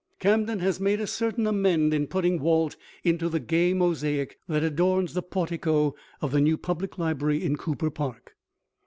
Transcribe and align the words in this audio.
Camden 0.17 0.57
has 0.61 0.79
made 0.79 0.99
a 0.99 1.05
certain 1.05 1.45
amend 1.45 1.93
in 1.93 2.07
putting 2.07 2.39
Walt 2.41 2.75
into 3.03 3.29
the 3.29 3.39
gay 3.39 3.71
mosaic 3.71 4.39
that 4.47 4.63
adorns 4.63 5.13
the 5.13 5.21
portico 5.21 5.93
of 6.23 6.31
the 6.31 6.41
new 6.41 6.57
public 6.57 6.97
library 6.97 7.43
in 7.43 7.55
Cooper 7.55 7.91
Park. 7.91 8.35